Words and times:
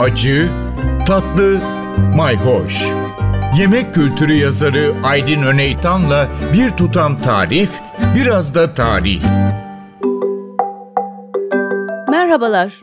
acı, 0.00 0.48
tatlı, 1.06 1.60
mayhoş. 2.16 2.86
Yemek 3.58 3.94
kültürü 3.94 4.32
yazarı 4.32 4.94
Aydın 5.04 5.42
Öneytan'la 5.42 6.28
bir 6.52 6.70
tutam 6.70 7.22
tarif, 7.22 7.80
biraz 8.16 8.54
da 8.54 8.74
tarih. 8.74 9.22
Merhabalar. 12.10 12.80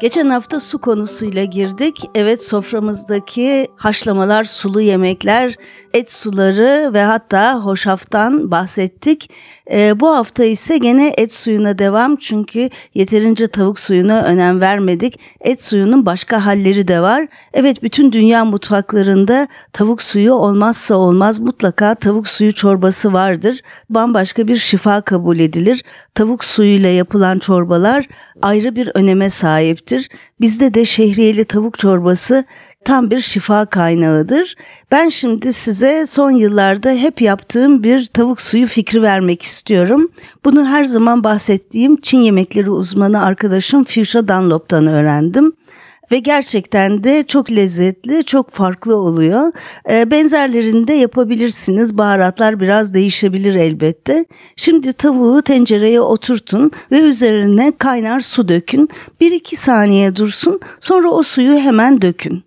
Geçen 0.00 0.30
hafta 0.30 0.60
su 0.60 0.78
konusuyla 0.78 1.44
girdik. 1.44 2.10
Evet 2.14 2.42
soframızdaki 2.42 3.68
haşlamalar, 3.76 4.44
sulu 4.44 4.80
yemekler, 4.80 5.56
et 5.94 6.10
suları 6.10 6.90
ve 6.94 7.02
hatta 7.02 7.60
hoşaftan 7.60 8.50
bahsettik. 8.50 9.30
E, 9.70 10.00
bu 10.00 10.08
hafta 10.08 10.44
ise 10.44 10.78
gene 10.78 11.14
et 11.16 11.32
suyuna 11.32 11.78
devam 11.78 12.16
çünkü 12.16 12.70
yeterince 12.94 13.48
tavuk 13.48 13.80
suyuna 13.80 14.22
önem 14.22 14.60
vermedik. 14.60 15.20
Et 15.40 15.62
suyunun 15.62 16.06
başka 16.06 16.46
halleri 16.46 16.88
de 16.88 17.00
var. 17.00 17.26
Evet 17.54 17.82
bütün 17.82 18.12
dünya 18.12 18.44
mutfaklarında 18.44 19.48
tavuk 19.72 20.02
suyu 20.02 20.32
olmazsa 20.32 20.94
olmaz 20.94 21.38
mutlaka 21.38 21.94
tavuk 21.94 22.28
suyu 22.28 22.54
çorbası 22.54 23.12
vardır. 23.12 23.60
Bambaşka 23.90 24.48
bir 24.48 24.56
şifa 24.56 25.00
kabul 25.00 25.38
edilir. 25.38 25.84
Tavuk 26.14 26.44
suyuyla 26.44 26.88
yapılan 26.88 27.38
çorbalar 27.38 28.08
ayrı 28.42 28.76
bir 28.76 28.90
öneme 28.94 29.30
sahiptir. 29.30 30.08
Bizde 30.40 30.74
de 30.74 30.84
şehriyeli 30.84 31.44
tavuk 31.44 31.78
çorbası 31.78 32.44
tam 32.84 33.10
bir 33.10 33.20
şifa 33.20 33.66
kaynağıdır. 33.66 34.54
Ben 34.90 35.08
şimdi 35.08 35.52
size 35.52 36.06
son 36.06 36.30
yıllarda 36.30 36.90
hep 36.90 37.20
yaptığım 37.20 37.82
bir 37.82 38.06
tavuk 38.06 38.40
suyu 38.40 38.66
fikri 38.66 39.02
vermek 39.02 39.42
istiyorum. 39.42 40.08
Bunu 40.44 40.66
her 40.66 40.84
zaman 40.84 41.24
bahsettiğim 41.24 42.00
Çin 42.00 42.20
yemekleri 42.20 42.70
uzmanı 42.70 43.24
arkadaşım 43.24 43.84
Fuchsia 43.84 44.28
Dunlop'tan 44.28 44.86
öğrendim 44.86 45.52
ve 46.12 46.18
gerçekten 46.18 47.04
de 47.04 47.22
çok 47.26 47.50
lezzetli, 47.50 48.24
çok 48.24 48.50
farklı 48.50 48.96
oluyor. 48.96 49.52
E, 49.90 50.10
benzerlerini 50.10 50.88
de 50.88 50.92
yapabilirsiniz. 50.92 51.98
Baharatlar 51.98 52.60
biraz 52.60 52.94
değişebilir 52.94 53.54
elbette. 53.54 54.26
Şimdi 54.56 54.92
tavuğu 54.92 55.42
tencereye 55.42 56.00
oturtun 56.00 56.70
ve 56.90 57.00
üzerine 57.00 57.72
kaynar 57.78 58.20
su 58.20 58.48
dökün. 58.48 58.88
1-2 59.20 59.56
saniye 59.56 60.16
dursun. 60.16 60.60
Sonra 60.80 61.08
o 61.08 61.22
suyu 61.22 61.58
hemen 61.58 62.02
dökün. 62.02 62.44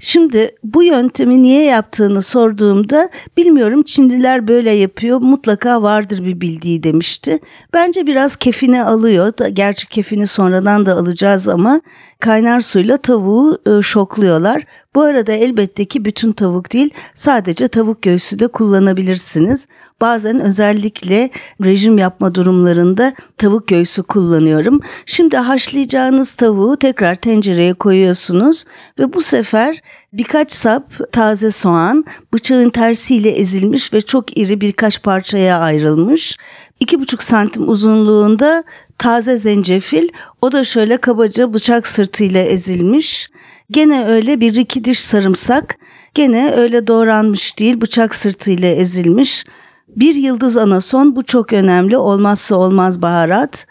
Şimdi 0.00 0.54
bu 0.62 0.82
yöntemi 0.82 1.42
niye 1.42 1.64
yaptığını 1.64 2.22
sorduğumda 2.22 3.10
bilmiyorum 3.36 3.82
Çinliler 3.82 4.48
böyle 4.48 4.70
yapıyor 4.70 5.18
mutlaka 5.18 5.82
vardır 5.82 6.24
bir 6.24 6.40
bildiği 6.40 6.82
demişti. 6.82 7.38
Bence 7.72 8.06
biraz 8.06 8.36
kefini 8.36 8.82
alıyor. 8.82 9.32
Gerçi 9.52 9.86
kefini 9.88 10.26
sonradan 10.26 10.86
da 10.86 10.94
alacağız 10.94 11.48
ama 11.48 11.80
kaynar 12.20 12.60
suyla 12.60 12.96
tavuğu 12.96 13.58
e, 13.66 13.82
şokluyorlar. 13.82 14.62
Bu 14.96 15.02
arada 15.02 15.32
elbette 15.32 15.84
ki 15.84 16.04
bütün 16.04 16.32
tavuk 16.32 16.72
değil 16.72 16.90
sadece 17.14 17.68
tavuk 17.68 18.02
göğsü 18.02 18.38
de 18.38 18.48
kullanabilirsiniz. 18.48 19.66
Bazen 20.00 20.40
özellikle 20.40 21.30
rejim 21.64 21.98
yapma 21.98 22.34
durumlarında 22.34 23.14
tavuk 23.38 23.68
göğsü 23.68 24.02
kullanıyorum. 24.02 24.80
Şimdi 25.06 25.36
haşlayacağınız 25.36 26.34
tavuğu 26.34 26.76
tekrar 26.76 27.14
tencereye 27.14 27.74
koyuyorsunuz 27.74 28.64
ve 28.98 29.12
bu 29.12 29.22
sefer 29.22 29.82
birkaç 30.12 30.52
sap 30.52 31.12
taze 31.12 31.50
soğan 31.50 32.04
bıçağın 32.34 32.70
tersiyle 32.70 33.30
ezilmiş 33.30 33.92
ve 33.92 34.00
çok 34.00 34.38
iri 34.38 34.60
birkaç 34.60 35.02
parçaya 35.02 35.58
ayrılmış. 35.58 36.36
2,5 36.80 37.22
santim 37.22 37.68
uzunluğunda 37.68 38.64
taze 38.98 39.36
zencefil 39.36 40.08
o 40.42 40.52
da 40.52 40.64
şöyle 40.64 40.96
kabaca 40.96 41.52
bıçak 41.52 41.86
sırtıyla 41.86 42.42
ezilmiş. 42.42 43.30
Gene 43.70 44.04
öyle 44.06 44.40
bir 44.40 44.54
iki 44.54 44.84
diş 44.84 45.00
sarımsak 45.00 45.76
gene 46.14 46.52
öyle 46.52 46.86
doğranmış 46.86 47.58
değil 47.58 47.80
bıçak 47.80 48.14
sırtıyla 48.14 48.68
ezilmiş. 48.68 49.44
Bir 49.88 50.14
yıldız 50.14 50.56
anason 50.56 51.16
bu 51.16 51.22
çok 51.22 51.52
önemli 51.52 51.96
olmazsa 51.96 52.56
olmaz 52.56 53.02
baharat 53.02 53.66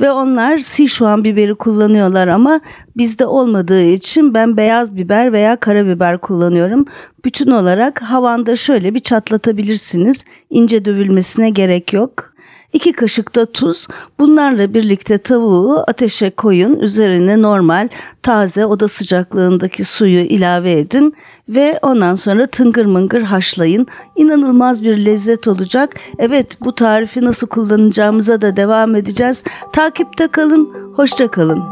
ve 0.00 0.10
onlar 0.10 0.58
Sichuan 0.58 1.24
biberi 1.24 1.54
kullanıyorlar 1.54 2.28
ama 2.28 2.60
bizde 2.96 3.26
olmadığı 3.26 3.84
için 3.84 4.34
ben 4.34 4.56
beyaz 4.56 4.96
biber 4.96 5.32
veya 5.32 5.56
karabiber 5.56 6.18
kullanıyorum. 6.18 6.84
Bütün 7.24 7.50
olarak 7.50 8.02
havanda 8.02 8.56
şöyle 8.56 8.94
bir 8.94 9.00
çatlatabilirsiniz. 9.00 10.24
İnce 10.50 10.84
dövülmesine 10.84 11.50
gerek 11.50 11.92
yok. 11.92 12.31
2 12.72 12.92
kaşık 12.92 13.34
da 13.34 13.46
tuz. 13.46 13.86
Bunlarla 14.18 14.74
birlikte 14.74 15.18
tavuğu 15.18 15.84
ateşe 15.88 16.30
koyun. 16.30 16.78
Üzerine 16.78 17.42
normal 17.42 17.88
taze 18.22 18.66
oda 18.66 18.88
sıcaklığındaki 18.88 19.84
suyu 19.84 20.20
ilave 20.20 20.72
edin 20.72 21.14
ve 21.48 21.78
ondan 21.82 22.14
sonra 22.14 22.46
tıngır 22.46 22.86
mıngır 22.86 23.22
haşlayın. 23.22 23.86
İnanılmaz 24.16 24.84
bir 24.84 24.96
lezzet 24.96 25.48
olacak. 25.48 25.94
Evet 26.18 26.60
bu 26.60 26.74
tarifi 26.74 27.24
nasıl 27.24 27.46
kullanacağımıza 27.46 28.40
da 28.40 28.56
devam 28.56 28.94
edeceğiz. 28.94 29.44
Takipte 29.72 30.28
kalın. 30.28 30.92
Hoşça 30.96 31.28
kalın. 31.28 31.62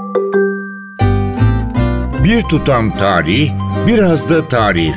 Bir 2.25 2.43
tutam 2.43 2.99
tarih, 2.99 3.51
biraz 3.87 4.31
da 4.31 4.49
tarif. 4.49 4.97